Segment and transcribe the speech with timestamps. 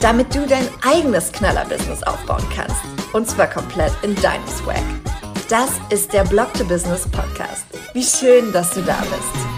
[0.00, 2.76] Damit du dein eigenes Knaller-Business aufbauen kannst.
[3.12, 4.82] Und zwar komplett in deinem Swag.
[5.48, 7.66] Das ist der Blog to Business Podcast.
[7.94, 9.48] Wie schön, dass du da bist.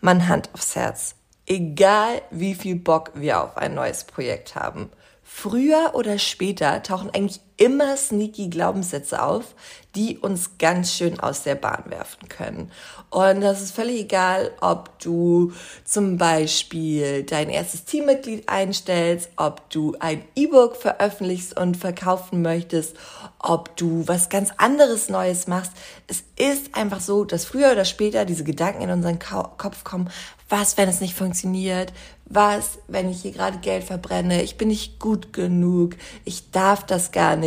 [0.00, 1.14] Mann, Hand aufs Herz.
[1.46, 4.90] Egal wie viel Bock wir auf ein neues Projekt haben,
[5.22, 9.54] früher oder später tauchen eigentlich immer sneaky Glaubenssätze auf,
[9.94, 12.70] die uns ganz schön aus der Bahn werfen können.
[13.08, 15.52] Und das ist völlig egal, ob du
[15.84, 22.94] zum Beispiel dein erstes Teammitglied einstellst, ob du ein E-Book veröffentlichst und verkaufen möchtest,
[23.38, 25.72] ob du was ganz anderes Neues machst.
[26.08, 30.10] Es ist einfach so, dass früher oder später diese Gedanken in unseren Kopf kommen.
[30.48, 31.92] Was, wenn es nicht funktioniert?
[32.26, 34.42] Was, wenn ich hier gerade Geld verbrenne?
[34.42, 35.96] Ich bin nicht gut genug.
[36.24, 37.45] Ich darf das gar nicht.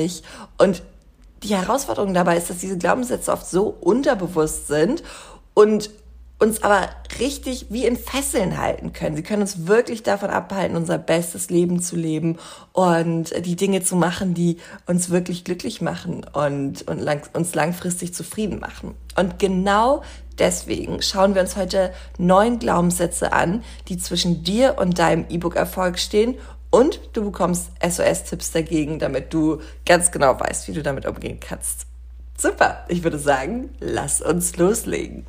[0.58, 0.84] Und
[1.44, 5.04] die Herausforderung dabei ist, dass diese Glaubenssätze oft so unterbewusst sind
[5.54, 5.90] und
[6.40, 9.18] uns aber richtig wie in Fesseln halten können.
[9.18, 12.38] Sie können uns wirklich davon abhalten, unser bestes Leben zu leben
[12.72, 18.14] und die Dinge zu machen, die uns wirklich glücklich machen und, und lang, uns langfristig
[18.14, 18.96] zufrieden machen.
[19.18, 20.02] Und genau
[20.40, 26.36] deswegen schauen wir uns heute neun Glaubenssätze an, die zwischen dir und deinem E-Book-Erfolg stehen
[26.70, 31.88] und du bekommst SOS-Tipps dagegen, damit du ganz genau weißt, wie du damit umgehen kannst.
[32.38, 35.26] Super, ich würde sagen, lass uns loslegen.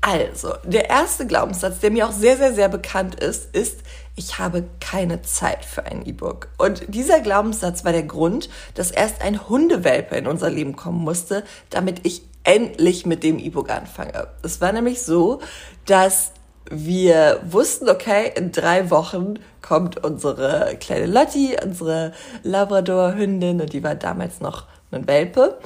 [0.00, 3.80] Also, der erste Glaubenssatz, der mir auch sehr, sehr, sehr bekannt ist, ist,
[4.16, 6.48] ich habe keine Zeit für ein E-Book.
[6.56, 11.44] Und dieser Glaubenssatz war der Grund, dass erst ein Hundewelpe in unser Leben kommen musste,
[11.70, 14.28] damit ich endlich mit dem E-Book anfange.
[14.42, 15.40] Es war nämlich so,
[15.84, 16.32] dass
[16.70, 22.12] wir wussten, okay, in drei Wochen kommt unsere kleine Lotti, unsere
[22.42, 25.58] Labrador-Hündin, und die war damals noch ein Welpe.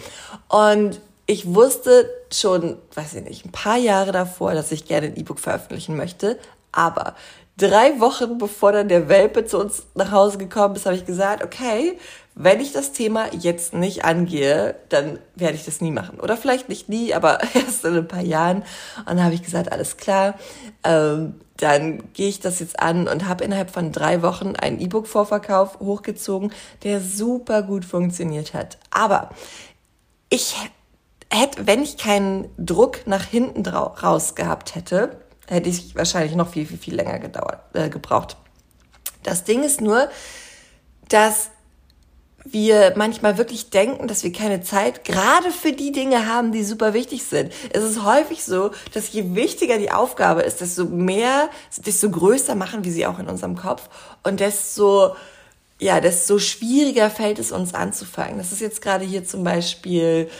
[0.49, 5.17] Und ich wusste schon, weiß ich nicht, ein paar Jahre davor, dass ich gerne ein
[5.17, 6.39] E-Book veröffentlichen möchte.
[6.73, 7.15] Aber
[7.57, 11.45] drei Wochen bevor dann der Welpe zu uns nach Hause gekommen ist, habe ich gesagt,
[11.45, 11.99] okay,
[12.34, 16.19] wenn ich das Thema jetzt nicht angehe, dann werde ich das nie machen.
[16.19, 18.59] Oder vielleicht nicht nie, aber erst in ein paar Jahren.
[18.98, 20.34] Und dann habe ich gesagt, alles klar,
[20.82, 25.78] ähm, dann gehe ich das jetzt an und habe innerhalb von drei Wochen einen E-Book-Vorverkauf
[25.78, 28.78] hochgezogen, der super gut funktioniert hat.
[28.91, 29.31] Aber
[30.28, 30.56] ich
[31.31, 36.66] hätte, wenn ich keinen Druck nach hinten raus gehabt hätte, hätte ich wahrscheinlich noch viel,
[36.66, 38.37] viel, viel länger gedauert, äh, gebraucht.
[39.22, 40.09] Das Ding ist nur,
[41.09, 41.52] dass
[42.44, 46.94] wir manchmal wirklich denken, dass wir keine Zeit gerade für die Dinge haben, die super
[46.94, 47.53] wichtig sind.
[47.72, 51.48] Es ist häufig so, dass je wichtiger die Aufgabe ist, desto mehr,
[51.84, 53.88] desto größer machen wir sie auch in unserem Kopf
[54.22, 55.14] und desto
[55.78, 58.38] ja, desto schwieriger fällt es uns anzufangen.
[58.38, 60.30] Das ist jetzt gerade hier zum Beispiel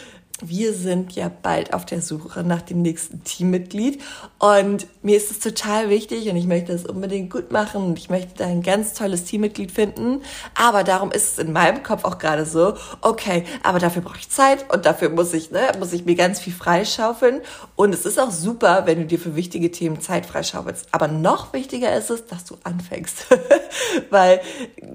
[0.41, 4.01] wir sind ja bald auf der Suche nach dem nächsten Teammitglied
[4.39, 8.09] und mir ist es total wichtig und ich möchte es unbedingt gut machen und ich
[8.09, 10.21] möchte da ein ganz tolles Teammitglied finden.
[10.55, 14.29] Aber darum ist es in meinem Kopf auch gerade so, okay, aber dafür brauche ich
[14.29, 17.41] Zeit und dafür muss ich, ne, muss ich mir ganz viel freischaufeln.
[17.75, 20.87] Und es ist auch super, wenn du dir für wichtige Themen Zeit freischaufelst.
[20.91, 23.27] Aber noch wichtiger ist es, dass du anfängst.
[24.09, 24.41] Weil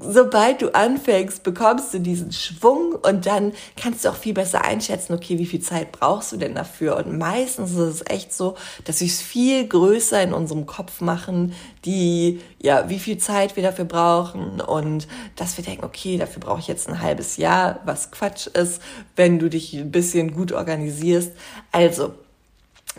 [0.01, 5.15] sobald du anfängst, bekommst du diesen Schwung und dann kannst du auch viel besser einschätzen,
[5.15, 6.97] okay, wie viel Zeit brauchst du denn dafür?
[6.97, 11.55] Und meistens ist es echt so, dass wir es viel größer in unserem Kopf machen,
[11.85, 16.61] die, ja, wie viel Zeit wir dafür brauchen und dass wir denken, okay, dafür brauche
[16.61, 18.81] ich jetzt ein halbes Jahr, was Quatsch ist,
[19.17, 21.33] wenn du dich ein bisschen gut organisierst.
[21.73, 22.15] Also,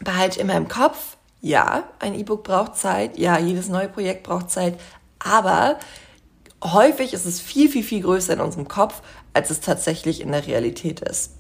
[0.04, 4.78] behalte immer im Kopf, ja, ein E-Book braucht Zeit, ja, jedes neue Projekt braucht Zeit,
[5.20, 5.80] aber
[6.64, 9.02] häufig ist es viel, viel, viel größer in unserem Kopf,
[9.34, 11.34] als es tatsächlich in der Realität ist.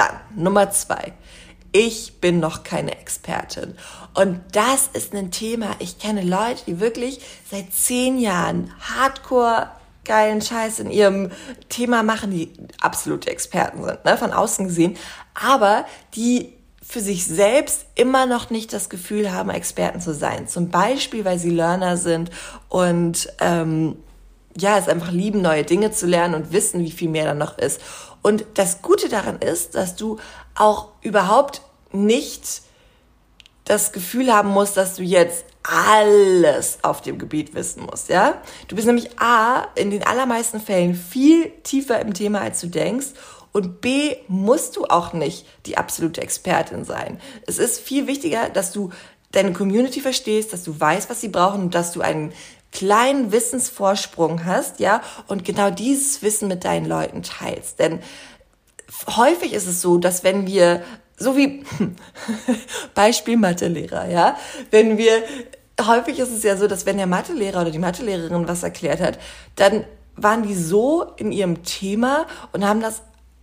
[0.00, 1.12] Dann Nummer zwei.
[1.72, 3.74] Ich bin noch keine Expertin.
[4.14, 5.76] Und das ist ein Thema.
[5.78, 7.20] Ich kenne Leute, die wirklich
[7.50, 9.68] seit zehn Jahren hardcore
[10.06, 11.30] geilen Scheiß in ihrem
[11.68, 12.50] Thema machen, die
[12.80, 14.96] absolute Experten sind, ne, von außen gesehen,
[15.34, 20.48] aber die für sich selbst immer noch nicht das Gefühl haben, Experten zu sein.
[20.48, 22.30] Zum Beispiel, weil sie Learner sind
[22.70, 23.96] und ähm,
[24.56, 27.58] ja, es einfach lieben, neue Dinge zu lernen und wissen, wie viel mehr da noch
[27.58, 27.80] ist.
[28.22, 30.18] Und das Gute daran ist, dass du
[30.54, 31.62] auch überhaupt
[31.92, 32.62] nicht
[33.64, 38.40] das Gefühl haben musst, dass du jetzt alles auf dem Gebiet wissen musst, ja?
[38.68, 43.08] Du bist nämlich A, in den allermeisten Fällen viel tiefer im Thema, als du denkst.
[43.52, 47.20] Und B, musst du auch nicht die absolute Expertin sein.
[47.46, 48.90] Es ist viel wichtiger, dass du
[49.32, 52.32] deine Community verstehst, dass du weißt, was sie brauchen und dass du einen
[52.72, 57.78] kleinen Wissensvorsprung hast, ja, und genau dieses Wissen mit deinen Leuten teilst.
[57.78, 58.00] Denn
[59.16, 60.82] häufig ist es so, dass wenn wir
[61.16, 61.64] so wie
[62.94, 64.36] Beispiel Mathelehrer, ja,
[64.70, 65.22] wenn wir
[65.86, 69.18] häufig ist es ja so, dass wenn der Mathelehrer oder die Mathelehrerin was erklärt hat,
[69.56, 69.84] dann
[70.16, 73.02] waren die so in ihrem Thema und haben das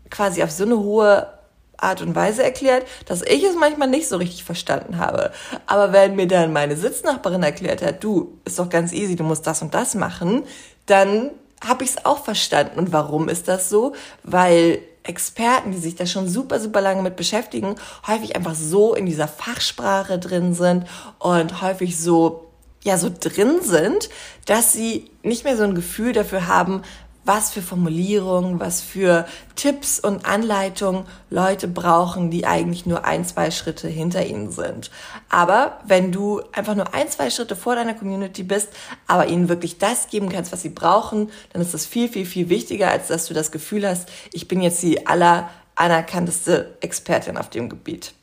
[0.09, 1.36] quasi auf so eine hohe
[1.77, 5.31] Art und Weise erklärt, dass ich es manchmal nicht so richtig verstanden habe.
[5.65, 9.45] Aber wenn mir dann meine Sitznachbarin erklärt hat, du, ist doch ganz easy, du musst
[9.47, 10.43] das und das machen,
[10.87, 11.31] dann
[11.65, 12.79] habe ich es auch verstanden.
[12.79, 13.93] Und warum ist das so?
[14.23, 17.75] Weil Experten, die sich da schon super, super lange mit beschäftigen,
[18.05, 20.85] häufig einfach so in dieser Fachsprache drin sind
[21.19, 22.49] und häufig so,
[22.83, 24.09] ja, so drin sind,
[24.45, 26.83] dass sie nicht mehr so ein Gefühl dafür haben,
[27.27, 33.51] was für Formulierungen, was für Tipps und Anleitungen Leute brauchen, die eigentlich nur ein, zwei
[33.51, 34.89] Schritte hinter ihnen sind.
[35.29, 38.69] Aber wenn du einfach nur ein, zwei Schritte vor deiner Community bist,
[39.07, 42.49] aber ihnen wirklich das geben kannst, was sie brauchen, dann ist das viel, viel, viel
[42.49, 47.49] wichtiger, als dass du das Gefühl hast, ich bin jetzt die aller anerkannteste Expertin auf
[47.49, 48.13] dem Gebiet.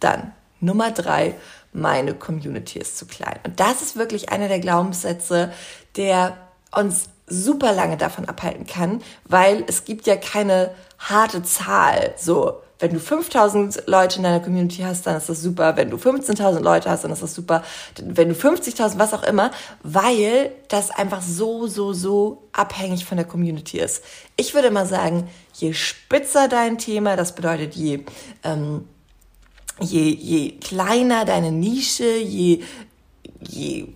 [0.00, 1.34] Dann Nummer drei,
[1.72, 3.38] meine Community ist zu klein.
[3.44, 5.52] Und das ist wirklich einer der Glaubenssätze,
[5.96, 6.36] der
[6.70, 12.14] uns super lange davon abhalten kann, weil es gibt ja keine harte Zahl.
[12.16, 15.76] So, wenn du 5000 Leute in deiner Community hast, dann ist das super.
[15.76, 17.62] Wenn du 15.000 Leute hast, dann ist das super.
[18.02, 19.52] Wenn du 50.000, was auch immer,
[19.84, 24.02] weil das einfach so, so, so abhängig von der Community ist.
[24.36, 28.04] Ich würde mal sagen, je spitzer dein Thema, das bedeutet je,
[28.42, 28.88] ähm,
[29.78, 32.64] je, je kleiner deine Nische, je,
[33.40, 33.86] je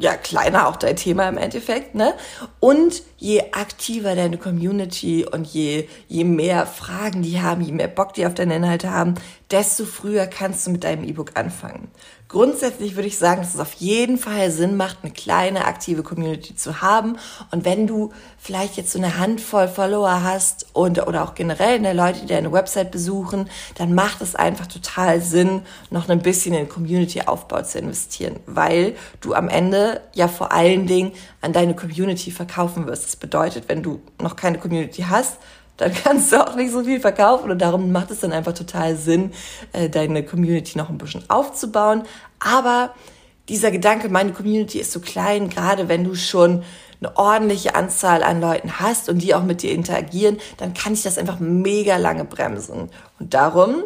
[0.00, 2.14] ja, kleiner auch dein Thema im Endeffekt, ne?
[2.58, 8.14] Und je aktiver deine Community und je, je mehr Fragen die haben, je mehr Bock
[8.14, 9.14] die auf deine Inhalte haben,
[9.50, 11.88] desto früher kannst du mit deinem E-Book anfangen.
[12.30, 16.54] Grundsätzlich würde ich sagen, dass es auf jeden Fall Sinn macht, eine kleine aktive Community
[16.54, 17.16] zu haben.
[17.50, 21.92] Und wenn du vielleicht jetzt so eine Handvoll Follower hast und oder auch generell eine
[21.92, 26.68] Leute, die deine Website besuchen, dann macht es einfach total Sinn, noch ein bisschen in
[26.68, 31.10] Community-Aufbau zu investieren, weil du am Ende ja vor allen Dingen
[31.40, 33.06] an deine Community verkaufen wirst.
[33.06, 35.38] Das bedeutet, wenn du noch keine Community hast,
[35.80, 38.96] dann kannst du auch nicht so viel verkaufen und darum macht es dann einfach total
[38.96, 39.32] Sinn,
[39.72, 42.02] äh, deine Community noch ein bisschen aufzubauen.
[42.38, 42.94] Aber
[43.48, 46.62] dieser Gedanke, meine Community ist so klein, gerade wenn du schon
[47.00, 51.02] eine ordentliche Anzahl an Leuten hast und die auch mit dir interagieren, dann kann ich
[51.02, 52.90] das einfach mega lange bremsen.
[53.18, 53.84] Und darum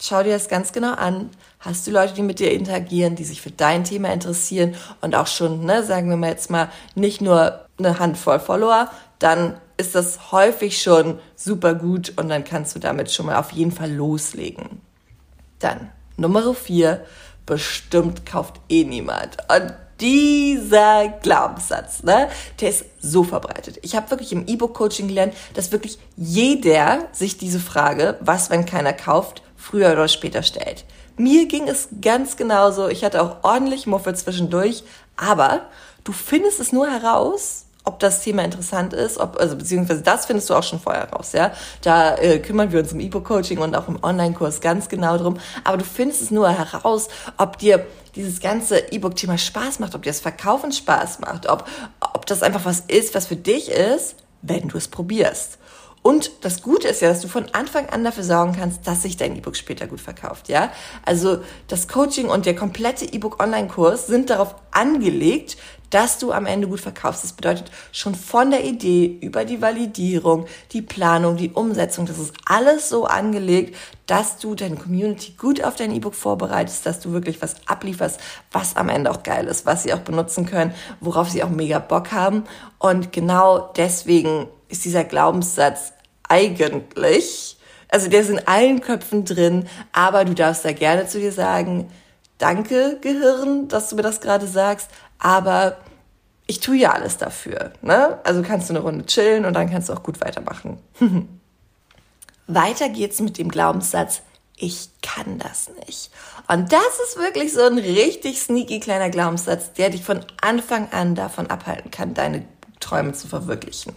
[0.00, 1.30] schau dir das ganz genau an.
[1.60, 5.26] Hast du Leute, die mit dir interagieren, die sich für dein Thema interessieren und auch
[5.26, 10.32] schon, ne, sagen wir mal jetzt mal, nicht nur eine Handvoll Follower, dann ist das
[10.32, 14.80] häufig schon super gut und dann kannst du damit schon mal auf jeden Fall loslegen.
[15.58, 17.04] Dann Nummer vier,
[17.46, 19.36] bestimmt kauft eh niemand.
[19.48, 22.28] Und dieser Glaubenssatz, ne,
[22.60, 23.78] der ist so verbreitet.
[23.82, 28.92] Ich habe wirklich im E-Book-Coaching gelernt, dass wirklich jeder sich diese Frage, was, wenn keiner
[28.92, 30.84] kauft, früher oder später stellt.
[31.16, 32.88] Mir ging es ganz genauso.
[32.88, 34.82] Ich hatte auch ordentlich Muffel zwischendurch,
[35.16, 35.62] aber
[36.02, 40.48] du findest es nur heraus, ob das Thema interessant ist, ob, also beziehungsweise das findest
[40.48, 41.52] du auch schon vorher raus, ja.
[41.82, 45.38] Da äh, kümmern wir uns im E-Book-Coaching und auch im Online-Kurs ganz genau drum.
[45.64, 47.86] Aber du findest es nur heraus, ob dir
[48.16, 51.68] dieses ganze E-Book-Thema Spaß macht, ob dir das Verkaufen Spaß macht, ob,
[52.00, 55.58] ob das einfach was ist, was für dich ist, wenn du es probierst.
[56.06, 59.16] Und das Gute ist ja, dass du von Anfang an dafür sorgen kannst, dass sich
[59.16, 60.70] dein E-Book später gut verkauft, ja?
[61.06, 65.56] Also das Coaching und der komplette E-Book Online-Kurs sind darauf angelegt,
[65.88, 67.24] dass du am Ende gut verkaufst.
[67.24, 72.34] Das bedeutet schon von der Idee über die Validierung, die Planung, die Umsetzung, das ist
[72.44, 77.40] alles so angelegt, dass du deine Community gut auf dein E-Book vorbereitest, dass du wirklich
[77.40, 78.20] was ablieferst,
[78.52, 81.78] was am Ende auch geil ist, was sie auch benutzen können, worauf sie auch mega
[81.78, 82.44] Bock haben.
[82.78, 85.93] Und genau deswegen ist dieser Glaubenssatz
[86.28, 87.56] eigentlich,
[87.88, 91.90] also der ist in allen Köpfen drin, aber du darfst da gerne zu dir sagen,
[92.38, 95.76] danke Gehirn, dass du mir das gerade sagst, aber
[96.46, 97.72] ich tue ja alles dafür.
[97.82, 98.18] Ne?
[98.24, 100.78] Also kannst du eine Runde chillen und dann kannst du auch gut weitermachen.
[102.46, 104.20] Weiter geht's mit dem Glaubenssatz,
[104.56, 106.10] ich kann das nicht.
[106.48, 111.14] Und das ist wirklich so ein richtig sneaky kleiner Glaubenssatz, der dich von Anfang an
[111.14, 112.44] davon abhalten kann, deine
[112.80, 113.94] Träume zu verwirklichen.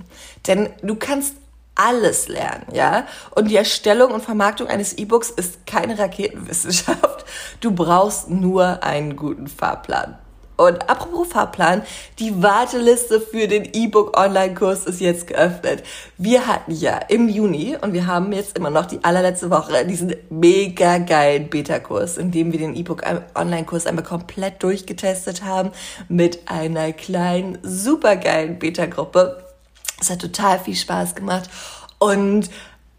[0.48, 1.36] Denn du kannst
[1.78, 3.06] alles lernen, ja.
[3.32, 7.26] Und die Erstellung und Vermarktung eines E-Books ist keine Raketenwissenschaft.
[7.62, 10.18] Du brauchst nur einen guten Fahrplan.
[10.58, 11.84] Und apropos Fahrplan,
[12.18, 15.84] die Warteliste für den E-Book Online-Kurs ist jetzt geöffnet.
[16.18, 20.16] Wir hatten ja im Juni und wir haben jetzt immer noch die allerletzte Woche diesen
[20.32, 23.04] mega geilen Beta-Kurs, in dem wir den E-Book
[23.36, 25.70] Online-Kurs einmal komplett durchgetestet haben
[26.10, 29.47] mit einer kleinen, super geilen Beta-Gruppe.
[30.00, 31.50] Es hat total viel Spaß gemacht
[32.00, 32.50] und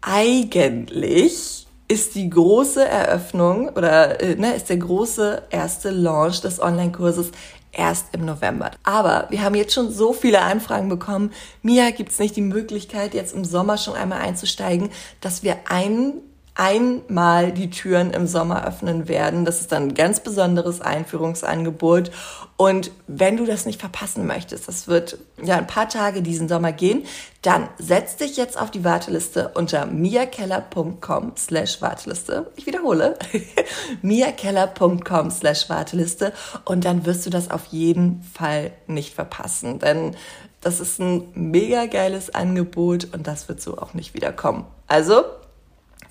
[0.01, 7.31] eigentlich ist die große Eröffnung oder äh, ne, ist der große erste Launch des Online-Kurses
[7.71, 8.71] erst im November.
[8.83, 11.31] Aber wir haben jetzt schon so viele Anfragen bekommen.
[11.61, 14.89] Mia, gibt es nicht die Möglichkeit, jetzt im Sommer schon einmal einzusteigen,
[15.21, 16.21] dass wir einen
[16.59, 19.45] einmal die Türen im Sommer öffnen werden.
[19.45, 22.11] Das ist dann ein ganz besonderes Einführungsangebot.
[22.57, 26.73] Und wenn du das nicht verpassen möchtest, das wird ja ein paar Tage diesen Sommer
[26.73, 27.05] gehen,
[27.43, 32.51] dann setz dich jetzt auf die Warteliste unter miakeller.com slash Warteliste.
[32.57, 33.17] Ich wiederhole,
[34.01, 36.33] miakeller.com slash Warteliste
[36.65, 40.17] und dann wirst du das auf jeden Fall nicht verpassen, denn
[40.59, 44.65] das ist ein mega geiles Angebot und das wird so auch nicht wiederkommen.
[44.87, 45.23] Also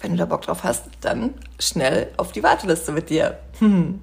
[0.01, 3.39] wenn du da Bock drauf hast, dann schnell auf die Warteliste mit dir.
[3.59, 4.01] Hm.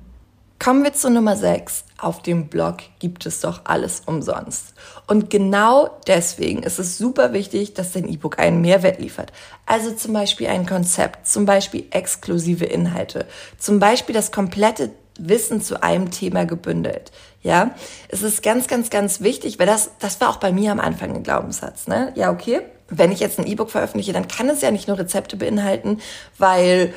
[0.58, 1.84] Kommen wir zu Nummer 6.
[1.98, 4.74] Auf dem Blog gibt es doch alles umsonst.
[5.06, 9.34] Und genau deswegen ist es super wichtig, dass dein E-Book einen Mehrwert liefert.
[9.66, 13.26] Also zum Beispiel ein Konzept, zum Beispiel exklusive Inhalte,
[13.60, 17.12] zum Beispiel das komplette Wissen zu einem Thema gebündelt.
[17.42, 17.76] Ja,
[18.10, 21.14] es ist ganz, ganz, ganz wichtig, weil das, das war auch bei mir am Anfang
[21.14, 21.88] ein Glaubenssatz.
[21.88, 22.12] Ne?
[22.16, 25.38] Ja, okay, wenn ich jetzt ein E-Book veröffentliche, dann kann es ja nicht nur Rezepte
[25.38, 26.00] beinhalten,
[26.38, 26.94] weil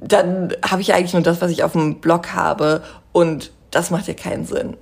[0.00, 2.82] dann habe ich eigentlich nur das, was ich auf dem Blog habe
[3.12, 4.76] und das macht ja keinen Sinn.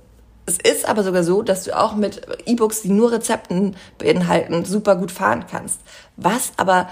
[0.45, 4.95] Es ist aber sogar so, dass du auch mit E-Books, die nur Rezepten beinhalten, super
[4.95, 5.81] gut fahren kannst.
[6.15, 6.87] Was aber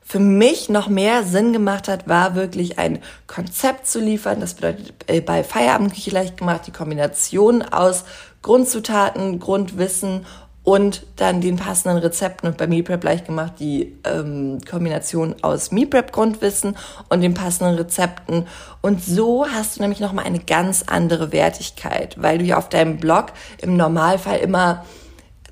[0.00, 4.40] für mich noch mehr Sinn gemacht hat, war wirklich ein Konzept zu liefern.
[4.40, 8.04] Das bedeutet äh, bei Feierabendküche leicht gemacht, die Kombination aus
[8.42, 10.26] Grundzutaten, Grundwissen
[10.64, 16.10] und dann den passenden Rezepten und bei MePrep leicht gemacht die ähm, Kombination aus MePrep
[16.10, 16.76] Grundwissen
[17.10, 18.46] und den passenden Rezepten
[18.80, 22.68] und so hast du nämlich noch mal eine ganz andere Wertigkeit, weil du ja auf
[22.68, 23.26] deinem Blog
[23.60, 24.84] im Normalfall immer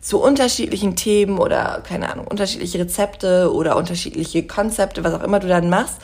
[0.00, 5.46] zu unterschiedlichen Themen oder keine Ahnung, unterschiedliche Rezepte oder unterschiedliche Konzepte, was auch immer du
[5.46, 5.98] dann machst,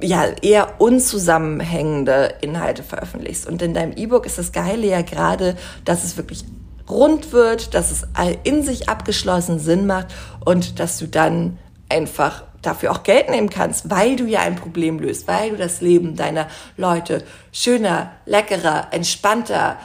[0.00, 3.46] ja, eher unzusammenhängende Inhalte veröffentlichst.
[3.46, 6.44] Und in deinem E-Book ist das Geile ja gerade, dass es wirklich
[6.88, 8.06] rund wird, dass es
[8.44, 10.08] in sich abgeschlossen Sinn macht
[10.44, 14.98] und dass du dann einfach dafür auch Geld nehmen kannst, weil du ja ein Problem
[14.98, 19.76] löst, weil du das Leben deiner Leute schöner, leckerer, entspannter,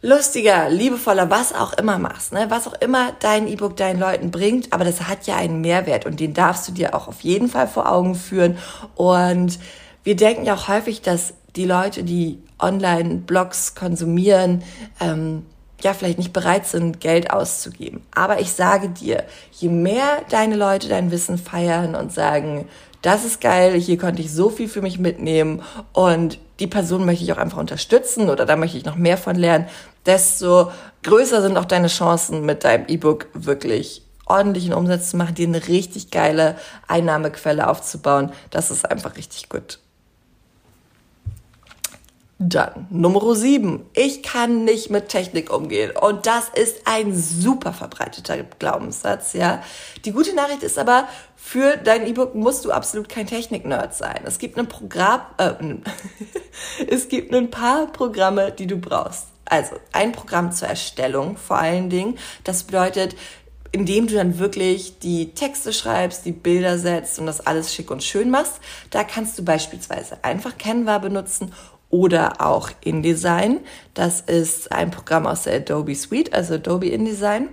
[0.00, 2.46] lustiger, liebevoller, was auch immer machst, ne?
[2.48, 6.20] was auch immer dein E-Book deinen Leuten bringt, aber das hat ja einen Mehrwert und
[6.20, 8.58] den darfst du dir auch auf jeden Fall vor Augen führen
[8.94, 9.58] und
[10.02, 14.62] wir denken ja auch häufig, dass die Leute, die Online-Blogs konsumieren,
[15.00, 15.46] ähm,
[15.84, 18.04] ja vielleicht nicht bereit sind, Geld auszugeben.
[18.14, 22.68] Aber ich sage dir, je mehr deine Leute dein Wissen feiern und sagen,
[23.02, 25.62] das ist geil, hier konnte ich so viel für mich mitnehmen
[25.92, 29.36] und die Person möchte ich auch einfach unterstützen oder da möchte ich noch mehr von
[29.36, 29.66] lernen,
[30.06, 30.72] desto
[31.02, 35.68] größer sind auch deine Chancen mit deinem E-Book wirklich ordentlichen Umsatz zu machen, dir eine
[35.68, 36.56] richtig geile
[36.88, 38.32] Einnahmequelle aufzubauen.
[38.50, 39.80] Das ist einfach richtig gut.
[42.46, 43.86] Dann Nummer 7.
[43.94, 45.92] Ich kann nicht mit Technik umgehen.
[45.96, 49.62] Und das ist ein super verbreiteter Glaubenssatz, ja.
[50.04, 54.20] Die gute Nachricht ist aber, für dein E-Book musst du absolut kein Technik-Nerd sein.
[54.24, 55.52] Es gibt ein Programm, äh,
[56.86, 59.28] es gibt ein paar Programme, die du brauchst.
[59.46, 62.18] Also ein Programm zur Erstellung vor allen Dingen.
[62.44, 63.16] Das bedeutet,
[63.72, 68.04] indem du dann wirklich die Texte schreibst, die Bilder setzt und das alles schick und
[68.04, 68.60] schön machst.
[68.90, 71.52] Da kannst du beispielsweise einfach Canva benutzen
[71.94, 73.60] oder auch InDesign.
[73.94, 77.50] Das ist ein Programm aus der Adobe Suite, also Adobe InDesign.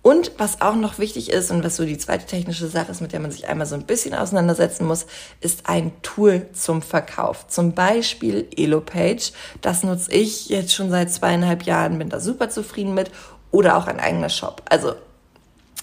[0.00, 3.12] Und was auch noch wichtig ist und was so die zweite technische Sache ist, mit
[3.12, 5.06] der man sich einmal so ein bisschen auseinandersetzen muss,
[5.40, 7.48] ist ein Tool zum Verkauf.
[7.48, 9.32] Zum Beispiel Elopage.
[9.60, 13.10] Das nutze ich jetzt schon seit zweieinhalb Jahren, bin da super zufrieden mit.
[13.50, 14.62] Oder auch ein eigener Shop.
[14.70, 14.94] Also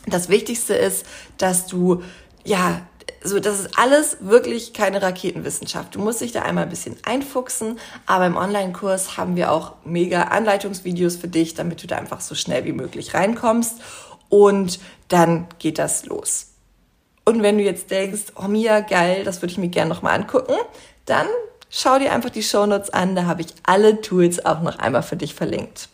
[0.06, 1.06] das Wichtigste ist,
[1.38, 2.04] dass du
[2.46, 2.80] ja
[3.24, 5.96] so, das ist alles wirklich keine Raketenwissenschaft.
[5.96, 10.24] Du musst dich da einmal ein bisschen einfuchsen, aber im Online-Kurs haben wir auch mega
[10.24, 13.78] Anleitungsvideos für dich, damit du da einfach so schnell wie möglich reinkommst
[14.30, 16.48] und dann geht das los.
[17.26, 20.56] Und wenn du jetzt denkst, oh Mia, geil, das würde ich mir gerne nochmal angucken,
[21.06, 21.28] dann
[21.70, 25.18] schau dir einfach die Shownotes an, da habe ich alle Tools auch noch einmal für
[25.18, 25.90] dich verlinkt.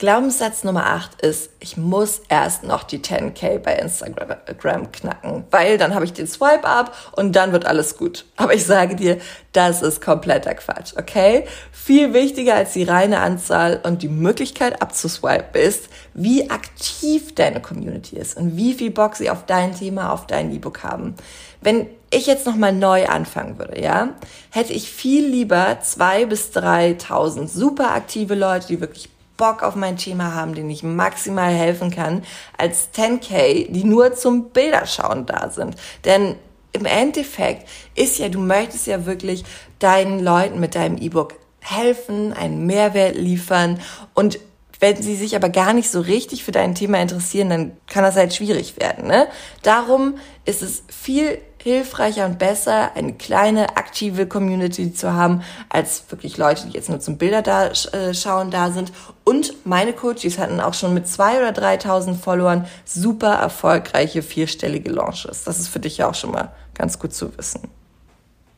[0.00, 5.94] Glaubenssatz Nummer 8 ist, ich muss erst noch die 10k bei Instagram knacken, weil dann
[5.94, 8.24] habe ich den Swipe ab und dann wird alles gut.
[8.34, 9.18] Aber ich sage dir,
[9.52, 11.44] das ist kompletter Quatsch, okay?
[11.70, 18.16] Viel wichtiger als die reine Anzahl und die Möglichkeit abzuswipen ist, wie aktiv deine Community
[18.16, 21.14] ist und wie viel Bock sie auf dein Thema, auf dein E-Book haben.
[21.60, 24.10] Wenn ich jetzt nochmal neu anfangen würde, ja,
[24.50, 29.96] hätte ich viel lieber zwei bis 3.000 super aktive Leute, die wirklich Bock auf mein
[29.96, 32.22] Thema haben, denen ich maximal helfen kann,
[32.56, 35.76] als 10k, die nur zum Bilderschauen da sind.
[36.04, 36.36] Denn
[36.72, 39.44] im Endeffekt ist ja, du möchtest ja wirklich
[39.78, 43.80] deinen Leuten mit deinem E-Book helfen, einen Mehrwert liefern
[44.12, 44.38] und
[44.80, 48.16] wenn sie sich aber gar nicht so richtig für dein Thema interessieren, dann kann das
[48.16, 49.06] halt schwierig werden.
[49.06, 49.28] Ne?
[49.62, 56.36] Darum ist es viel hilfreicher und besser, eine kleine aktive Community zu haben, als wirklich
[56.36, 58.92] Leute, die jetzt nur zum Bilder da, äh, schauen da sind.
[59.24, 65.44] Und meine Coaches hatten auch schon mit zwei oder 3.000 Followern super erfolgreiche vierstellige Launches.
[65.44, 67.62] Das ist für dich ja auch schon mal ganz gut zu wissen.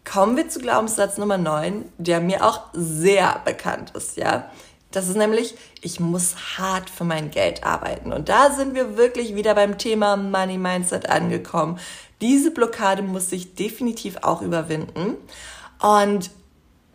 [0.04, 4.50] Kommen wir zu Glaubenssatz Nummer 9, der mir auch sehr bekannt ist, ja.
[4.92, 8.12] Das ist nämlich, ich muss hart für mein Geld arbeiten.
[8.12, 11.78] Und da sind wir wirklich wieder beim Thema Money Mindset angekommen.
[12.20, 15.16] Diese Blockade muss ich definitiv auch überwinden.
[15.80, 16.30] Und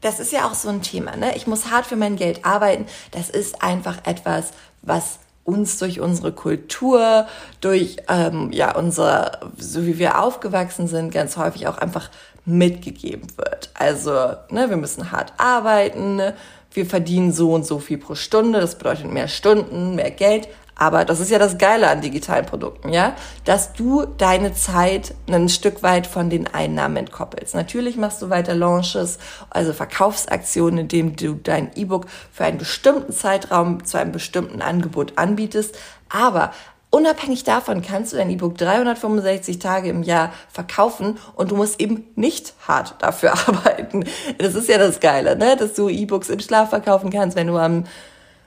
[0.02, 1.36] das ist ja auch so ein Thema, ne?
[1.36, 2.88] Ich muss hart für mein Geld arbeiten.
[3.12, 4.52] Das ist einfach etwas,
[4.82, 7.28] was uns durch unsere Kultur,
[7.62, 12.10] durch ähm, ja unser, so wie wir aufgewachsen sind, ganz häufig auch einfach
[12.46, 13.70] mitgegeben wird.
[13.76, 14.12] Also,
[14.50, 16.36] ne, wir müssen hart arbeiten, ne?
[16.74, 20.48] wir verdienen so und so viel pro Stunde, das bedeutet mehr Stunden, mehr Geld.
[20.82, 25.48] Aber das ist ja das Geile an digitalen Produkten, ja, dass du deine Zeit ein
[25.48, 27.54] Stück weit von den Einnahmen entkoppelst.
[27.54, 29.20] Natürlich machst du weiter Launches,
[29.52, 35.78] also Verkaufsaktionen, indem du dein E-Book für einen bestimmten Zeitraum zu einem bestimmten Angebot anbietest.
[36.10, 36.52] Aber
[36.94, 42.04] Unabhängig davon kannst du dein E-Book 365 Tage im Jahr verkaufen und du musst eben
[42.16, 44.04] nicht hart dafür arbeiten.
[44.40, 45.56] Das ist ja das Geile, ne?
[45.56, 47.86] dass du E-Books im Schlaf verkaufen kannst, wenn du am,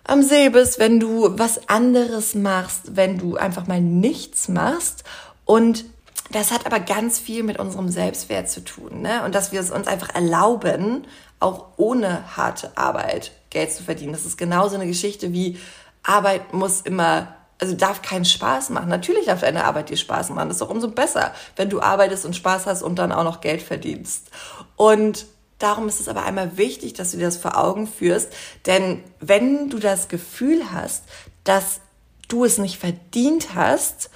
[0.04, 5.04] am See bist, wenn du was anderes machst, wenn du einfach mal nichts machst.
[5.44, 5.84] Und
[6.30, 9.02] das hat aber ganz viel mit unserem Selbstwert zu tun.
[9.02, 9.24] Ne?
[9.24, 11.06] Und dass wir es uns einfach erlauben,
[11.40, 14.12] auch ohne harte Arbeit Geld zu verdienen.
[14.12, 15.58] Das ist genauso eine Geschichte wie
[16.02, 18.88] Arbeit muss immer also darf keinen Spaß machen.
[18.88, 20.48] Natürlich darf deine Arbeit dir Spaß machen.
[20.48, 23.40] Das ist doch umso besser, wenn du arbeitest und Spaß hast und dann auch noch
[23.40, 24.30] Geld verdienst.
[24.76, 25.26] Und
[25.58, 28.32] darum ist es aber einmal wichtig, dass du dir das vor Augen führst.
[28.66, 31.04] Denn wenn du das Gefühl hast,
[31.44, 31.80] dass
[32.28, 34.10] du es nicht verdient hast,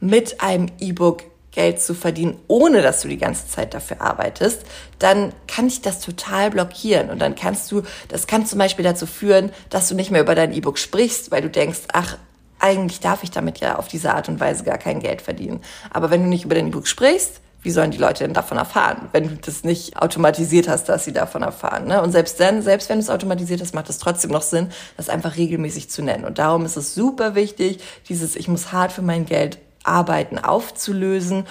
[0.00, 1.22] mit einem E-Book
[1.54, 4.62] Geld zu verdienen, ohne dass du die ganze Zeit dafür arbeitest,
[4.98, 7.10] dann kann dich das total blockieren.
[7.10, 10.34] Und dann kannst du, das kann zum Beispiel dazu führen, dass du nicht mehr über
[10.34, 12.18] dein E-Book sprichst, weil du denkst, ach,
[12.58, 15.62] eigentlich darf ich damit ja auf diese Art und Weise gar kein Geld verdienen.
[15.90, 19.08] Aber wenn du nicht über dein E-Book sprichst, wie sollen die Leute denn davon erfahren,
[19.12, 21.86] wenn du das nicht automatisiert hast, dass sie davon erfahren?
[21.86, 22.02] Ne?
[22.02, 25.08] Und selbst dann, selbst wenn du es automatisiert hast, macht es trotzdem noch Sinn, das
[25.08, 26.26] einfach regelmäßig zu nennen.
[26.26, 31.46] Und darum ist es super wichtig, dieses Ich muss hart für mein Geld arbeiten aufzulösen.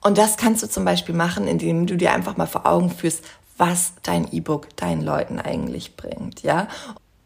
[0.00, 3.22] Und das kannst du zum Beispiel machen, indem du dir einfach mal vor Augen führst,
[3.58, 6.68] was dein E-Book deinen Leuten eigentlich bringt, ja?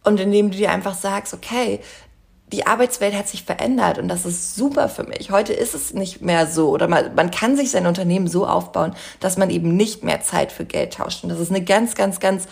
[0.02, 1.80] Und indem du dir einfach sagst, okay,
[2.52, 5.30] die Arbeitswelt hat sich verändert und das ist super für mich.
[5.30, 8.94] Heute ist es nicht mehr so oder man, man kann sich sein Unternehmen so aufbauen,
[9.20, 11.22] dass man eben nicht mehr Zeit für Geld tauscht.
[11.22, 12.46] Und das ist eine ganz, ganz, ganz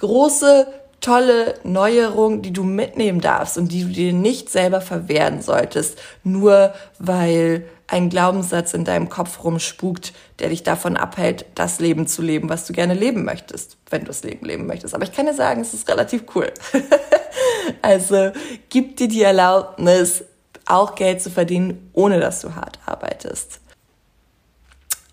[0.00, 0.66] große,
[1.00, 6.72] tolle Neuerung, die du mitnehmen darfst und die du dir nicht selber verwehren solltest, nur
[6.98, 12.48] weil ein Glaubenssatz in deinem Kopf rumspukt, der dich davon abhält, das Leben zu leben,
[12.48, 14.94] was du gerne leben möchtest, wenn du das Leben leben möchtest.
[14.94, 16.52] Aber ich kann dir sagen, es ist relativ cool.
[17.82, 18.32] also
[18.68, 20.24] gib dir die Erlaubnis,
[20.66, 23.60] auch Geld zu verdienen, ohne dass du hart arbeitest.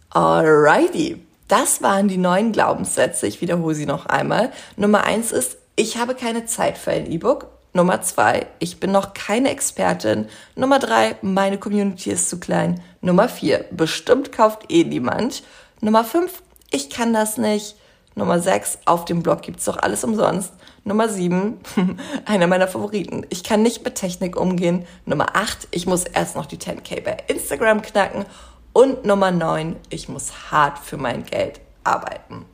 [0.09, 1.23] Alrighty.
[1.47, 3.27] Das waren die neuen Glaubenssätze.
[3.27, 4.51] Ich wiederhole sie noch einmal.
[4.75, 7.47] Nummer eins ist, ich habe keine Zeit für ein E-Book.
[7.73, 10.27] Nummer zwei, ich bin noch keine Expertin.
[10.55, 12.81] Nummer drei, meine Community ist zu klein.
[13.03, 15.43] Nummer vier, bestimmt kauft eh niemand.
[15.81, 17.75] Nummer fünf, ich kann das nicht.
[18.15, 20.53] Nummer sechs, auf dem Blog gibt's doch alles umsonst.
[20.85, 21.59] Nummer sieben,
[22.25, 24.85] einer meiner Favoriten, ich kann nicht mit Technik umgehen.
[25.05, 28.25] Nummer acht, ich muss erst noch die 10k bei Instagram knacken.
[28.71, 32.45] Und Nummer neun, ich muss hart für mein Geld arbeiten.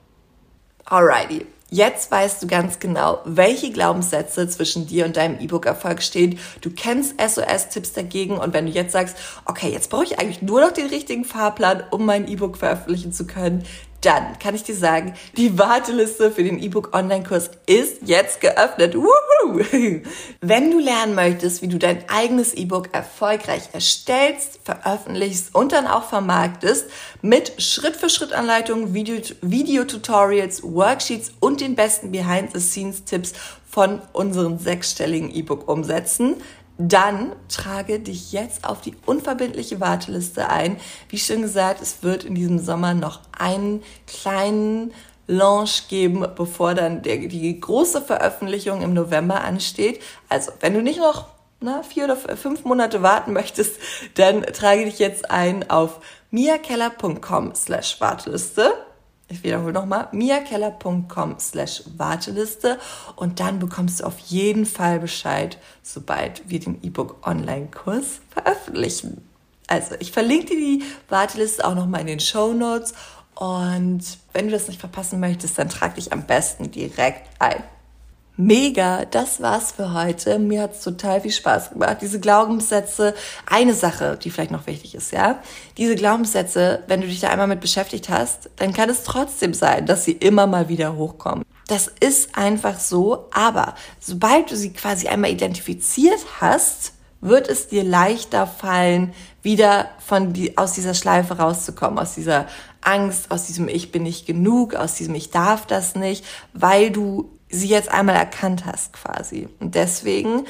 [0.86, 1.46] Alrighty.
[1.72, 6.40] Jetzt weißt du ganz genau, welche Glaubenssätze zwischen dir und deinem E-Book-Erfolg stehen.
[6.62, 10.62] Du kennst SOS-Tipps dagegen und wenn du jetzt sagst, okay, jetzt brauche ich eigentlich nur
[10.62, 13.64] noch den richtigen Fahrplan, um mein E-Book veröffentlichen zu können,
[14.02, 18.96] dann kann ich dir sagen, die Warteliste für den E-Book Online-Kurs ist jetzt geöffnet.
[18.96, 19.62] Woohoo!
[20.42, 26.06] Wenn du lernen möchtest, wie du dein eigenes E-Book erfolgreich erstellst, veröffentlichst und dann auch
[26.06, 26.90] vermarktest,
[27.22, 33.34] mit Schritt-für-Schritt-Anleitungen, Video-Tutorials, Worksheets und den besten Behind-the-Scenes-Tipps
[33.70, 36.38] von unseren sechsstelligen E-Book-Umsätzen,
[36.80, 40.78] dann trage dich jetzt auf die unverbindliche Warteliste ein.
[41.10, 44.94] Wie schon gesagt, es wird in diesem Sommer noch einen kleinen
[45.28, 50.02] Launch geben, bevor dann der, die große Veröffentlichung im November ansteht.
[50.30, 51.28] Also, wenn du nicht noch
[51.60, 53.80] na, vier oder fünf Monate warten möchtest,
[54.16, 56.00] dann trage dich jetzt ein auf
[56.32, 58.74] miakeller.com slash Warteliste
[59.30, 62.80] ich wiederhole nochmal, miakeller.com slash Warteliste
[63.16, 69.24] und dann bekommst du auf jeden Fall Bescheid, sobald wir den E-Book Online-Kurs veröffentlichen.
[69.68, 72.94] Also ich verlinke dir die Warteliste auch nochmal in den Show Notes
[73.36, 74.02] und
[74.34, 77.64] wenn du das nicht verpassen möchtest, dann trag dich am besten direkt ein.
[78.42, 80.40] Mega, das war's für heute.
[80.40, 81.98] Mir hat's total viel Spaß gemacht.
[82.00, 83.14] Diese Glaubenssätze,
[83.46, 85.42] eine Sache, die vielleicht noch wichtig ist, ja.
[85.76, 89.86] Diese Glaubenssätze, wenn du dich da einmal mit beschäftigt hast, dann kann es trotzdem sein,
[89.86, 91.44] dass sie immer mal wieder hochkommen.
[91.68, 97.84] Das ist einfach so, aber sobald du sie quasi einmal identifiziert hast, wird es dir
[97.84, 102.48] leichter fallen, wieder von die, aus dieser Schleife rauszukommen, aus dieser
[102.80, 106.24] Angst, aus diesem Ich bin nicht genug, aus diesem Ich darf das nicht,
[106.54, 109.48] weil du sie jetzt einmal erkannt hast quasi.
[109.60, 110.46] Und deswegen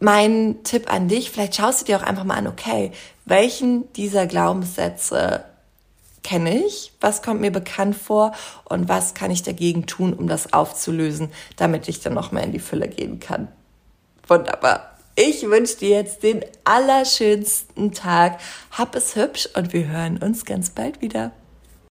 [0.00, 2.92] mein Tipp an dich, vielleicht schaust du dir auch einfach mal an, okay,
[3.24, 5.44] welchen dieser Glaubenssätze
[6.22, 8.32] kenne ich, was kommt mir bekannt vor
[8.64, 12.52] und was kann ich dagegen tun, um das aufzulösen, damit ich dann noch mehr in
[12.52, 13.48] die Fülle gehen kann.
[14.26, 14.98] Wunderbar.
[15.14, 18.38] Ich wünsche dir jetzt den allerschönsten Tag.
[18.70, 21.30] Hab es hübsch und wir hören uns ganz bald wieder.